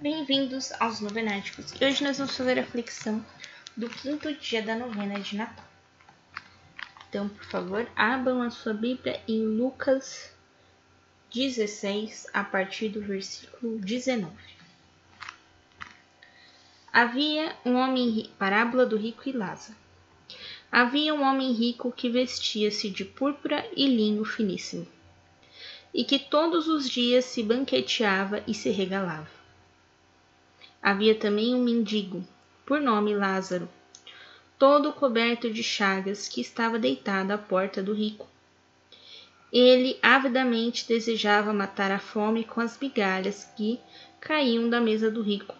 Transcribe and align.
Bem-vindos 0.00 0.72
aos 0.80 1.00
Novenáticos. 1.00 1.72
E 1.80 1.84
hoje 1.84 2.02
nós 2.02 2.18
vamos 2.18 2.36
fazer 2.36 2.58
a 2.58 2.66
flexão 2.66 3.24
do 3.76 3.88
quinto 3.88 4.34
dia 4.34 4.60
da 4.60 4.74
novena 4.74 5.20
de 5.20 5.36
Natal. 5.36 5.64
Então, 7.08 7.28
por 7.28 7.44
favor, 7.44 7.88
abram 7.94 8.42
a 8.42 8.50
sua 8.50 8.74
Bíblia 8.74 9.22
em 9.26 9.46
Lucas 9.46 10.34
16, 11.32 12.26
a 12.34 12.42
partir 12.42 12.88
do 12.88 13.00
versículo 13.00 13.78
19. 13.78 14.30
Havia 16.92 17.56
um 17.64 17.76
homem, 17.76 18.28
parábola 18.36 18.84
do 18.84 18.96
rico 18.96 19.28
e 19.28 19.32
Lázaro. 19.32 19.78
Havia 20.70 21.14
um 21.14 21.22
homem 21.22 21.52
rico 21.52 21.92
que 21.92 22.10
vestia-se 22.10 22.90
de 22.90 23.04
púrpura 23.04 23.64
e 23.74 23.86
linho 23.86 24.24
finíssimo, 24.24 24.86
e 25.94 26.04
que 26.04 26.18
todos 26.18 26.66
os 26.66 26.90
dias 26.90 27.24
se 27.24 27.44
banqueteava 27.44 28.42
e 28.46 28.52
se 28.52 28.70
regalava. 28.70 29.33
Havia 30.84 31.14
também 31.14 31.54
um 31.54 31.64
mendigo, 31.64 32.22
por 32.66 32.78
nome 32.78 33.16
Lázaro, 33.16 33.66
todo 34.58 34.92
coberto 34.92 35.50
de 35.50 35.62
chagas, 35.62 36.28
que 36.28 36.42
estava 36.42 36.78
deitado 36.78 37.32
à 37.32 37.38
porta 37.38 37.82
do 37.82 37.94
rico. 37.94 38.28
Ele 39.50 39.98
avidamente 40.02 40.86
desejava 40.86 41.54
matar 41.54 41.90
a 41.90 41.98
fome 41.98 42.44
com 42.44 42.60
as 42.60 42.78
migalhas 42.78 43.50
que 43.56 43.80
caíam 44.20 44.68
da 44.68 44.78
mesa 44.78 45.10
do 45.10 45.22
rico. 45.22 45.54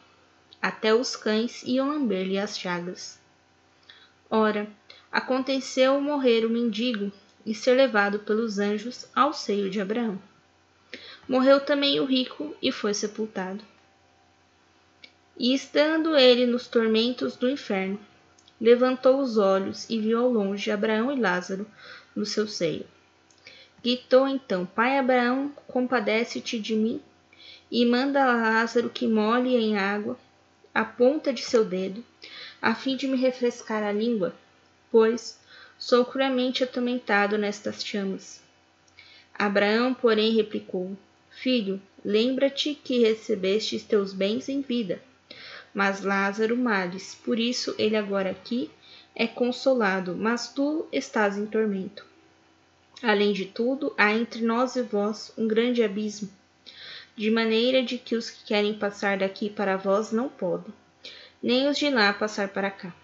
Até 0.60 0.94
os 0.94 1.16
cães 1.16 1.62
iam 1.62 1.88
lamber-lhe 1.88 2.38
as 2.38 2.58
chagas. 2.58 3.18
Ora, 4.28 4.68
aconteceu 5.10 5.98
morrer 6.02 6.44
o 6.44 6.50
mendigo 6.50 7.10
e 7.46 7.54
ser 7.54 7.72
levado 7.72 8.18
pelos 8.18 8.58
anjos 8.58 9.08
ao 9.16 9.32
seio 9.32 9.70
de 9.70 9.80
Abraão. 9.80 10.20
Morreu 11.26 11.60
também 11.60 11.98
o 11.98 12.04
rico 12.04 12.54
e 12.60 12.70
foi 12.70 12.92
sepultado. 12.92 13.64
E 15.36 15.52
estando 15.52 16.16
ele 16.16 16.46
nos 16.46 16.68
tormentos 16.68 17.36
do 17.36 17.48
inferno, 17.48 17.98
levantou 18.60 19.20
os 19.20 19.36
olhos 19.36 19.88
e 19.90 19.98
viu 19.98 20.18
ao 20.18 20.28
longe 20.28 20.70
Abraão 20.70 21.12
e 21.12 21.20
Lázaro 21.20 21.66
no 22.14 22.24
seu 22.24 22.46
seio. 22.46 22.86
Gritou 23.82 24.28
então: 24.28 24.64
Pai 24.64 24.98
Abraão, 24.98 25.52
compadece-te 25.66 26.58
de 26.58 26.74
mim 26.74 27.00
e 27.70 27.84
manda 27.84 28.22
a 28.22 28.34
Lázaro 28.34 28.88
que 28.88 29.06
molhe 29.06 29.56
em 29.56 29.76
água 29.76 30.18
a 30.72 30.84
ponta 30.84 31.32
de 31.32 31.42
seu 31.42 31.64
dedo, 31.64 32.04
a 32.62 32.74
fim 32.74 32.96
de 32.96 33.06
me 33.06 33.16
refrescar 33.16 33.82
a 33.82 33.92
língua 33.92 34.34
pois 34.94 35.36
sou 35.76 36.04
cruelmente 36.04 36.62
atormentado 36.62 37.36
nestas 37.36 37.84
chamas. 37.84 38.40
Abraão, 39.36 39.92
porém, 39.92 40.36
replicou: 40.36 40.96
Filho, 41.30 41.82
lembra-te 42.04 42.76
que 42.76 43.00
recebestes 43.00 43.82
teus 43.82 44.12
bens 44.12 44.48
em 44.48 44.60
vida, 44.60 45.02
mas 45.74 46.02
Lázaro 46.02 46.56
males, 46.56 47.16
por 47.24 47.38
isso 47.38 47.74
ele 47.76 47.96
agora 47.96 48.30
aqui 48.30 48.70
é 49.14 49.26
consolado, 49.26 50.14
mas 50.16 50.48
tu 50.48 50.86
estás 50.92 51.36
em 51.36 51.46
tormento. 51.46 52.06
Além 53.02 53.32
de 53.32 53.44
tudo, 53.44 53.92
há 53.98 54.12
entre 54.12 54.42
nós 54.42 54.76
e 54.76 54.82
vós 54.82 55.32
um 55.36 55.46
grande 55.48 55.82
abismo, 55.82 56.30
de 57.16 57.30
maneira 57.30 57.82
de 57.82 57.98
que 57.98 58.16
os 58.16 58.30
que 58.30 58.44
querem 58.44 58.78
passar 58.78 59.18
daqui 59.18 59.50
para 59.50 59.76
vós 59.76 60.12
não 60.12 60.28
podem, 60.28 60.72
nem 61.42 61.68
os 61.68 61.76
de 61.76 61.90
lá 61.90 62.12
passar 62.12 62.48
para 62.48 62.70
cá. 62.70 62.94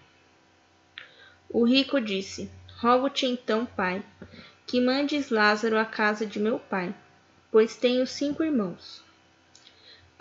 O 1.49 1.65
rico 1.65 1.99
disse: 1.99 2.49
Rogo-te 2.77 3.25
então, 3.25 3.65
pai, 3.65 4.03
que 4.65 4.79
mandes 4.79 5.29
Lázaro 5.29 5.77
à 5.77 5.85
casa 5.85 6.25
de 6.25 6.39
meu 6.39 6.57
pai, 6.57 6.95
pois 7.51 7.75
tenho 7.75 8.07
cinco 8.07 8.43
irmãos, 8.43 9.03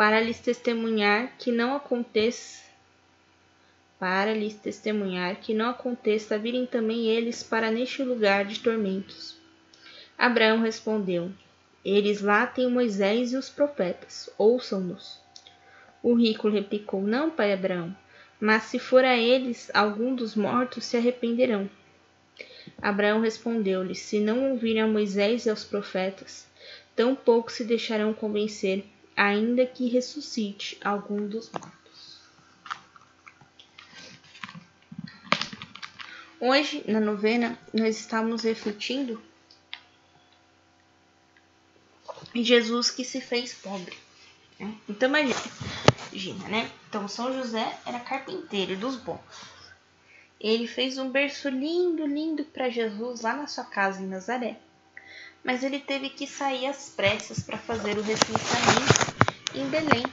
para 0.01 0.19
lhes 0.19 0.41
testemunhar 0.41 1.37
que 1.37 1.53
não 1.53 1.77
aconteça 1.77 2.63
para 3.99 4.33
lhes 4.33 4.55
testemunhar 4.55 5.37
que 5.37 5.53
não 5.53 5.69
aconteça 5.69 6.39
virem 6.39 6.65
também 6.65 7.09
eles 7.09 7.43
para 7.43 7.71
neste 7.71 8.03
lugar 8.03 8.47
de 8.47 8.61
tormentos. 8.61 9.37
Abraão 10.17 10.63
respondeu: 10.63 11.31
Eles 11.85 12.23
lá 12.23 12.47
têm 12.47 12.71
Moisés 12.71 13.35
e 13.35 13.37
os 13.37 13.51
profetas, 13.51 14.31
ouçam-nos. 14.39 15.21
O 16.03 16.15
rico 16.15 16.49
replicou: 16.49 17.03
Não, 17.03 17.29
pai 17.29 17.53
Abraão, 17.53 17.95
mas 18.41 18.63
se 18.63 18.79
for 18.79 19.05
a 19.05 19.19
eles, 19.19 19.71
algum 19.75 20.15
dos 20.15 20.35
mortos 20.35 20.87
se 20.87 20.97
arrependerão. 20.97 21.69
Abraão 22.81 23.21
respondeu-lhe: 23.21 23.95
Se 23.95 24.19
não 24.19 24.53
ouvirem 24.53 24.81
a 24.81 24.87
Moisés 24.87 25.45
e 25.45 25.51
aos 25.51 25.63
profetas, 25.63 26.49
tampouco 26.97 27.53
se 27.53 27.65
deixarão 27.65 28.15
convencer, 28.15 28.83
ainda 29.17 29.67
que 29.67 29.89
ressuscite 29.89 30.79
algum 30.83 31.27
dos 31.27 31.51
mortos. 31.51 32.21
Hoje, 36.41 36.83
na 36.89 37.01
novena, 37.01 37.59
nós 37.73 37.99
estamos 37.99 38.45
refletindo 38.45 39.23
em 42.35 42.43
Jesus 42.43 42.91
que 42.91 43.05
se 43.05 43.21
fez 43.21 43.53
pobre. 43.55 43.97
Né? 44.59 44.75
Então, 44.89 45.09
imagine, 45.09 45.35
Gina, 46.13 46.49
né? 46.49 46.71
Então, 46.89 47.07
São 47.09 47.33
José 47.33 47.79
era 47.85 48.01
carpinteiro 48.01 48.77
dos 48.77 48.97
bons. 48.97 49.21
Ele 50.41 50.67
fez 50.67 50.97
um 50.97 51.11
berço 51.11 51.51
lindo, 51.51 52.07
lindo 52.07 52.45
para 52.45 52.71
Jesus 52.71 53.21
lá 53.21 53.37
na 53.37 53.47
sua 53.47 53.65
casa 53.65 54.03
em 54.03 54.07
Nazaré. 54.07 54.59
Mas 55.45 55.65
ele 55.65 55.81
teve 55.81 56.11
que 56.11 56.27
sair 56.27 56.67
às 56.67 56.91
pressas 56.91 57.43
para 57.43 57.59
fazer 57.59 57.99
o 57.99 58.03
recenseamento 58.03 59.15
em 59.55 59.69
Belém. 59.69 60.05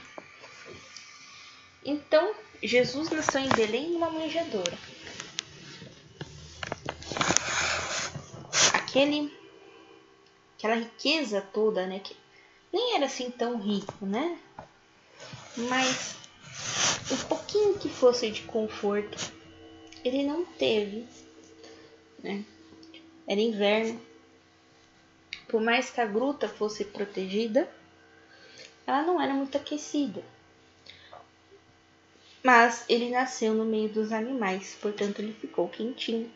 Então, 1.84 2.34
Jesus 2.62 3.10
nasceu 3.10 3.40
em 3.40 3.48
Belém 3.48 3.90
numa 3.90 4.10
manjedoura. 4.10 4.78
Aquele, 8.74 9.32
aquela 10.56 10.76
riqueza 10.76 11.40
toda, 11.40 11.86
né? 11.86 12.00
Que 12.00 12.16
nem 12.72 12.96
era 12.96 13.06
assim 13.06 13.30
tão 13.30 13.60
rico, 13.60 14.04
né? 14.04 14.38
mas 15.58 16.14
o 17.10 17.16
pouquinho 17.26 17.78
que 17.78 17.88
fosse 17.88 18.30
de 18.30 18.42
conforto 18.42 19.32
ele 20.04 20.22
não 20.22 20.44
teve, 20.44 21.06
né? 22.22 22.44
Era 23.26 23.40
inverno. 23.40 24.00
Por 25.48 25.60
mais 25.60 25.90
que 25.90 26.00
a 26.00 26.06
gruta 26.06 26.48
fosse 26.48 26.84
protegida, 26.84 27.68
ela 28.86 29.02
não 29.02 29.20
era 29.20 29.34
muito 29.34 29.56
aquecida. 29.56 30.22
Mas 32.42 32.84
ele 32.88 33.10
nasceu 33.10 33.54
no 33.54 33.64
meio 33.64 33.88
dos 33.88 34.12
animais, 34.12 34.76
portanto 34.80 35.18
ele 35.20 35.32
ficou 35.32 35.68
quentinho. 35.68 36.30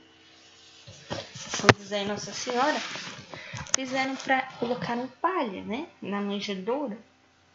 São 1.35 1.69
José 1.79 2.03
e 2.03 2.07
Nossa 2.07 2.33
Senhora 2.33 2.81
fizeram 3.75 4.17
para 4.17 4.43
colocar 4.59 4.97
um 4.97 5.07
palha, 5.07 5.63
né, 5.63 5.89
na 6.01 6.21
manjedoura, 6.21 6.99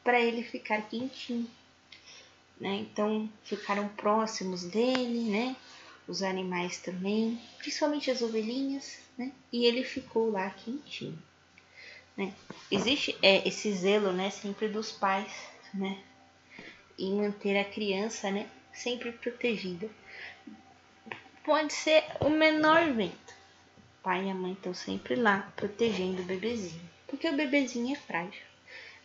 para 0.04 0.20
ele 0.20 0.44
ficar 0.44 0.82
quentinho 0.84 1.48
né? 2.60 2.76
Então 2.76 3.30
ficaram 3.44 3.88
próximos 3.90 4.64
dele, 4.64 5.30
né? 5.30 5.56
Os 6.08 6.24
animais 6.24 6.80
também, 6.80 7.40
principalmente 7.58 8.10
as 8.10 8.22
ovelhinhas, 8.22 9.00
né? 9.18 9.32
E 9.52 9.66
ele 9.66 9.84
ficou 9.84 10.32
lá 10.32 10.50
quentinho, 10.50 11.18
né? 12.18 12.34
Existe 12.72 13.16
é, 13.22 13.48
esse 13.48 13.72
zelo, 13.74 14.12
né? 14.12 14.30
Sempre 14.32 14.68
dos 14.68 14.92
pais, 14.92 15.32
né? 15.74 16.02
Em 16.98 17.16
manter 17.16 17.58
a 17.58 17.64
criança, 17.64 18.32
né? 18.32 18.50
Sempre 18.74 19.12
protegida. 19.12 19.88
Pode 21.46 21.72
ser 21.72 22.04
o 22.20 22.30
menor 22.30 22.92
vento. 22.92 23.34
O 24.00 24.04
pai 24.04 24.26
e 24.26 24.32
a 24.32 24.34
mãe 24.34 24.54
estão 24.54 24.74
sempre 24.74 25.16
lá 25.16 25.52
protegendo 25.56 26.22
o 26.22 26.26
bebezinho, 26.26 26.90
porque 27.08 27.30
o 27.30 27.36
bebezinho 27.36 27.96
é 27.96 28.00
frágil, 28.00 28.44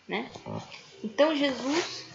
né? 0.09 0.31
Então 1.05 1.37
Jesus 1.37 2.07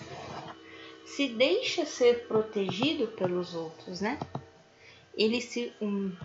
se 1.05 1.29
deixa 1.29 1.85
ser 1.85 2.27
protegido 2.27 3.07
pelos 3.07 3.53
outros, 3.53 4.01
né? 4.01 4.19
Ele 5.15 5.41
se, 5.41 5.73
um, 5.81 6.15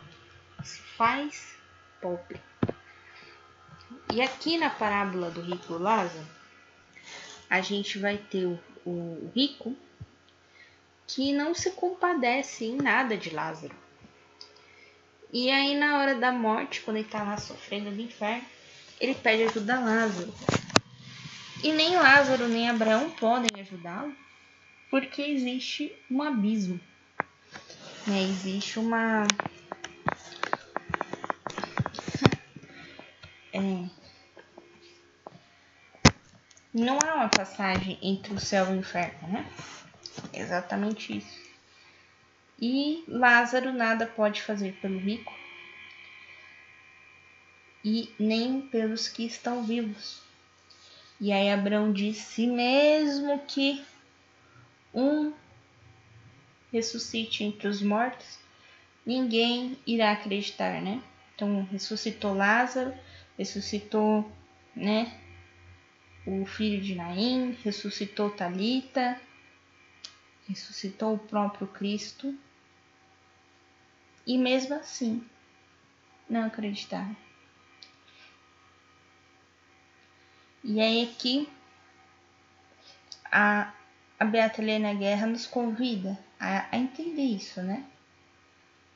se 0.63 0.79
faz 0.79 1.57
pobre. 2.01 2.41
E 4.13 4.21
aqui 4.21 4.59
na 4.59 4.69
parábola 4.69 5.31
do 5.31 5.41
rico 5.41 5.73
Lázaro, 5.79 6.27
a 7.49 7.63
gente 7.63 7.99
vai 7.99 8.19
ter 8.19 8.45
o, 8.45 8.61
o 8.85 9.33
rico 9.35 9.75
que 11.07 11.33
não 11.33 11.55
se 11.55 11.71
compadece 11.71 12.67
em 12.67 12.77
nada 12.77 13.17
de 13.17 13.31
Lázaro. 13.31 13.75
E 15.33 15.51
aí, 15.51 15.75
na 15.79 15.97
hora 15.97 16.15
da 16.15 16.31
morte, 16.31 16.83
quando 16.83 16.99
ele 16.99 17.09
tá 17.09 17.23
lá 17.23 17.39
sofrendo 17.39 17.91
no 17.91 18.03
inferno, 18.03 18.45
ele 19.01 19.15
pede 19.15 19.45
ajuda 19.45 19.77
a 19.77 19.81
Lázaro. 19.81 20.35
E 21.65 21.73
nem 21.73 21.97
Lázaro 21.97 22.49
nem 22.49 22.69
Abraão 22.69 23.09
podem 23.13 23.63
ajudá-lo, 23.63 24.15
porque 24.91 25.23
existe 25.23 25.91
um 26.11 26.21
abismo, 26.23 26.79
né? 28.07 28.25
Existe 28.25 28.79
uma 28.79 29.27
é, 33.55 34.02
não 36.73 36.99
há 37.01 37.15
uma 37.15 37.29
passagem 37.29 37.99
entre 38.03 38.33
o 38.33 38.41
céu 38.41 38.67
e 38.67 38.77
o 38.77 38.81
inferno, 38.81 39.29
né? 39.29 39.47
exatamente 40.33 41.19
isso. 41.19 41.43
E 42.61 43.05
Lázaro 43.09 43.73
nada 43.73 44.07
pode 44.07 44.43
fazer 44.43 44.73
pelo 44.81 44.99
rico 44.99 45.33
e 47.85 48.09
nem 48.19 48.61
pelos 48.61 49.09
que 49.09 49.25
estão 49.25 49.65
vivos. 49.65 50.23
E 51.21 51.33
aí 51.33 51.51
Abraão 51.51 51.93
disse: 51.93 52.47
mesmo 52.47 53.39
que 53.47 53.85
um 54.95 55.33
ressuscite 56.73 57.45
entre 57.45 57.69
os 57.69 57.83
mortos, 57.83 58.39
ninguém 59.05 59.77
irá 59.87 60.13
acreditar, 60.13 60.81
né? 60.81 61.03
Então 61.35 61.67
ressuscitou 61.71 62.35
Lázaro, 62.35 62.95
ressuscitou, 63.37 64.31
né? 64.75 65.22
O 66.27 66.47
filho 66.47 66.81
de 66.81 66.95
Naim, 66.95 67.59
ressuscitou 67.65 68.31
Talita, 68.31 69.21
ressuscitou 70.49 71.15
o 71.15 71.19
próprio 71.19 71.67
Cristo. 71.67 72.37
E 74.27 74.39
mesmo 74.39 74.75
assim, 74.75 75.25
não 76.29 76.45
acreditaram. 76.45 77.17
E 80.63 80.81
aí 80.81 81.03
aqui 81.03 81.49
a, 83.33 83.73
a 84.21 84.25
Beata 84.25 84.63
Helena 84.63 84.95
Guerra 84.95 85.27
nos 85.27 85.45
convida 85.45 86.17
a, 86.39 86.67
a 86.71 86.79
entender 86.79 87.23
isso, 87.23 87.61
né? 87.63 87.85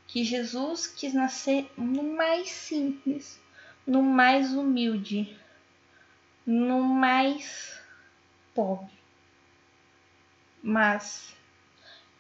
Que 0.06 0.23
Jesus 0.23 0.87
quis 0.87 1.12
nascer 1.12 1.69
no 1.76 2.02
mais 2.14 2.50
simples, 2.50 3.40
no 3.84 4.00
mais 4.00 4.52
humilde, 4.52 5.37
no 6.46 6.81
mais 6.81 7.81
pobre. 8.54 8.94
Mas, 10.62 11.34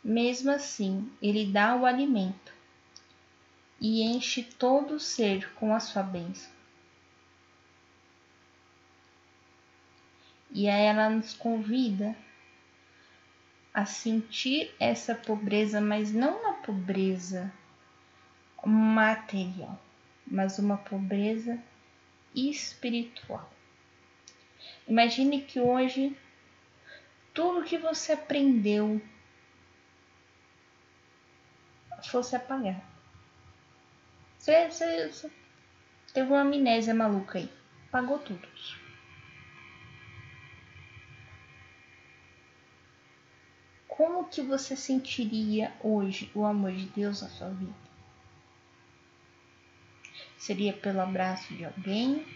mesmo 0.02 0.50
assim, 0.50 1.10
ele 1.22 1.46
dá 1.46 1.76
o 1.76 1.86
alimento 1.86 2.52
e 3.80 4.02
enche 4.02 4.42
todo 4.42 4.94
o 4.94 5.00
ser 5.00 5.52
com 5.54 5.74
a 5.74 5.80
sua 5.80 6.02
bênção. 6.02 6.50
E 10.50 10.68
aí 10.68 10.84
ela 10.84 11.10
nos 11.10 11.34
convida 11.34 12.16
a 13.74 13.84
sentir 13.84 14.74
essa 14.80 15.14
pobreza, 15.14 15.80
mas 15.80 16.12
não 16.12 16.40
uma 16.40 16.54
pobreza 16.54 17.52
material, 18.64 19.78
mas 20.26 20.58
uma 20.58 20.76
pobreza 20.76 21.62
espiritual. 22.34 23.55
Imagine 24.86 25.42
que 25.42 25.60
hoje 25.60 26.16
tudo 27.34 27.64
que 27.64 27.76
você 27.76 28.12
aprendeu 28.12 29.00
fosse 32.04 32.36
apagado. 32.36 32.82
Você, 34.38 34.70
você, 34.70 35.08
você 35.08 35.30
teve 36.14 36.30
uma 36.30 36.42
amnésia 36.42 36.94
maluca 36.94 37.38
aí, 37.38 37.50
apagou 37.88 38.18
tudo. 38.20 38.46
como 43.96 44.28
que 44.28 44.42
você 44.42 44.76
sentiria 44.76 45.72
hoje 45.82 46.30
o 46.34 46.44
amor 46.44 46.70
de 46.72 46.84
Deus 46.86 47.22
na 47.22 47.28
sua 47.28 47.48
vida? 47.48 47.74
Seria 50.36 50.74
pelo 50.74 51.00
abraço 51.00 51.54
de 51.54 51.64
alguém? 51.64 52.26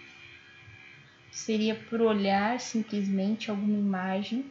Seria 1.31 1.75
por 1.75 2.01
olhar 2.01 2.61
simplesmente 2.61 3.51
alguma 3.51 3.79
imagem? 3.79 4.51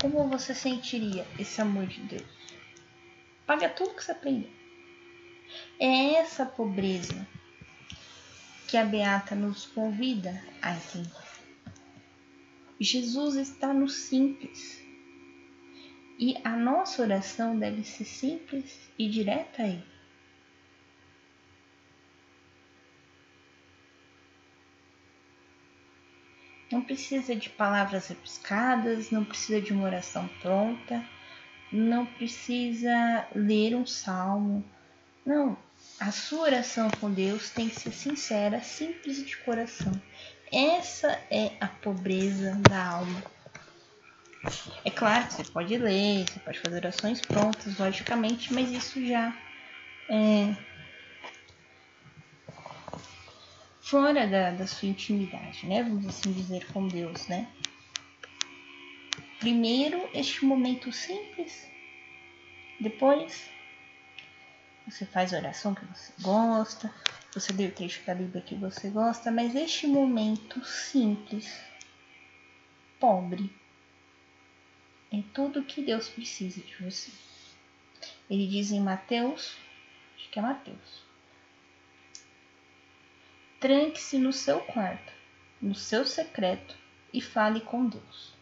Como 0.00 0.28
você 0.28 0.54
sentiria 0.54 1.26
esse 1.38 1.60
amor 1.60 1.86
de 1.86 2.00
Deus? 2.00 2.42
Paga 3.46 3.68
tudo 3.68 3.94
que 3.94 4.02
você 4.02 4.12
aprendeu. 4.12 4.50
É 5.78 6.14
essa 6.14 6.44
pobreza 6.44 7.26
que 8.66 8.76
a 8.76 8.84
Beata 8.84 9.34
nos 9.34 9.66
convida 9.66 10.42
a 10.60 10.74
entender. 10.74 11.12
Jesus 12.80 13.36
está 13.36 13.72
no 13.72 13.88
simples. 13.88 14.81
E 16.18 16.36
a 16.44 16.50
nossa 16.50 17.02
oração 17.02 17.58
deve 17.58 17.84
ser 17.84 18.04
simples 18.04 18.78
e 18.98 19.08
direta 19.08 19.62
a 19.62 19.68
Ele. 19.68 19.92
Não 26.70 26.80
precisa 26.80 27.36
de 27.36 27.50
palavras 27.50 28.08
rebuscadas, 28.08 29.10
não 29.10 29.24
precisa 29.24 29.60
de 29.60 29.74
uma 29.74 29.84
oração 29.84 30.26
pronta, 30.40 31.04
não 31.70 32.06
precisa 32.06 33.26
ler 33.34 33.74
um 33.74 33.84
salmo. 33.84 34.64
Não, 35.24 35.56
a 36.00 36.10
sua 36.10 36.44
oração 36.44 36.90
com 36.98 37.12
Deus 37.12 37.50
tem 37.50 37.68
que 37.68 37.78
ser 37.78 37.92
sincera, 37.92 38.60
simples 38.62 39.24
de 39.24 39.36
coração. 39.38 39.92
Essa 40.50 41.18
é 41.30 41.52
a 41.60 41.68
pobreza 41.68 42.54
da 42.68 42.86
alma. 42.86 43.22
É 44.84 44.90
claro 44.90 45.26
que 45.26 45.34
você 45.34 45.44
pode 45.44 45.76
ler, 45.76 46.26
você 46.28 46.40
pode 46.40 46.58
fazer 46.58 46.76
orações 46.76 47.20
prontas, 47.20 47.78
logicamente, 47.78 48.52
mas 48.52 48.70
isso 48.70 49.04
já 49.06 49.36
é 50.08 50.56
fora 53.80 54.26
da, 54.26 54.50
da 54.50 54.66
sua 54.66 54.88
intimidade, 54.88 55.66
né? 55.66 55.82
Vamos 55.82 56.06
assim 56.06 56.32
dizer 56.32 56.66
com 56.72 56.88
Deus, 56.88 57.28
né? 57.28 57.46
Primeiro 59.38 60.08
este 60.14 60.44
momento 60.44 60.90
simples, 60.90 61.68
depois 62.80 63.48
você 64.88 65.06
faz 65.06 65.32
a 65.32 65.38
oração 65.38 65.74
que 65.74 65.84
você 65.84 66.12
gosta, 66.20 66.92
você 67.32 67.52
lê 67.52 67.66
o 67.66 67.72
trecho 67.72 68.04
da 68.04 68.14
Bíblia 68.14 68.42
que 68.42 68.54
você 68.54 68.90
gosta, 68.90 69.30
mas 69.30 69.54
este 69.54 69.86
momento 69.86 70.64
simples, 70.64 71.60
pobre, 72.98 73.61
é 75.12 75.22
tudo 75.34 75.60
o 75.60 75.64
que 75.64 75.82
Deus 75.82 76.08
precisa 76.08 76.60
de 76.60 76.74
você. 76.76 77.10
Ele 78.30 78.46
diz 78.46 78.72
em 78.72 78.80
Mateus, 78.80 79.56
acho 80.16 80.30
que 80.30 80.38
é 80.38 80.42
Mateus, 80.42 81.02
tranque-se 83.60 84.18
no 84.18 84.32
seu 84.32 84.60
quarto, 84.60 85.12
no 85.60 85.74
seu 85.74 86.04
secreto 86.06 86.74
e 87.12 87.20
fale 87.20 87.60
com 87.60 87.86
Deus. 87.86 88.32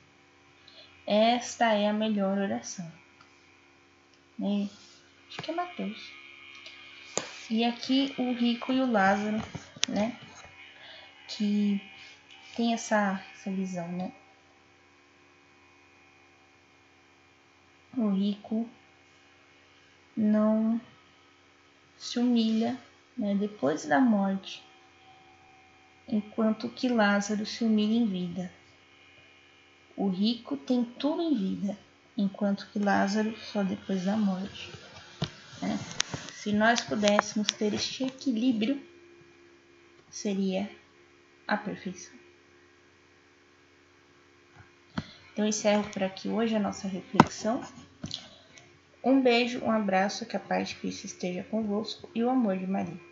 Esta 1.07 1.73
é 1.75 1.89
a 1.89 1.93
melhor 1.93 2.39
oração. 2.39 2.91
É, 4.41 4.69
acho 5.29 5.43
que 5.43 5.51
é 5.51 5.55
Mateus. 5.55 6.13
E 7.51 7.65
aqui 7.65 8.15
o 8.17 8.33
rico 8.33 8.73
e 8.73 8.81
o 8.81 8.91
Lázaro, 8.91 9.39
né? 9.89 10.17
Que 11.27 11.83
tem 12.55 12.73
essa, 12.73 13.21
essa 13.35 13.51
visão, 13.51 13.91
né? 13.91 14.13
O 18.01 18.09
rico 18.09 18.67
não 20.17 20.81
se 21.99 22.19
humilha 22.19 22.81
né, 23.15 23.35
depois 23.35 23.85
da 23.85 24.01
morte, 24.01 24.65
enquanto 26.09 26.71
que 26.71 26.89
Lázaro 26.89 27.45
se 27.45 27.63
humilha 27.63 27.99
em 27.99 28.07
vida. 28.07 28.51
O 29.95 30.09
rico 30.09 30.57
tem 30.57 30.83
tudo 30.83 31.21
em 31.21 31.35
vida, 31.35 31.79
enquanto 32.17 32.71
que 32.73 32.79
Lázaro 32.79 33.37
só 33.37 33.63
depois 33.63 34.03
da 34.07 34.17
morte. 34.17 34.73
Né? 35.61 35.79
Se 36.33 36.55
nós 36.55 36.81
pudéssemos 36.81 37.49
ter 37.49 37.75
este 37.75 38.05
equilíbrio, 38.05 38.83
seria 40.09 40.71
a 41.47 41.55
perfeição. 41.55 42.19
Então, 45.35 45.47
encerro 45.47 45.85
por 45.91 46.03
aqui 46.03 46.31
hoje 46.31 46.57
a 46.57 46.59
nossa 46.59 46.89
reflexão. 46.89 47.63
Um 49.03 49.23
beijo, 49.23 49.65
um 49.65 49.71
abraço, 49.71 50.27
que 50.27 50.37
a 50.37 50.41
paz 50.41 50.69
de 50.69 50.75
Cristo 50.77 51.07
esteja 51.07 51.43
convosco 51.51 52.09
e 52.15 52.23
o 52.23 52.29
amor 52.29 52.59
de 52.59 52.67
Maria. 52.67 53.10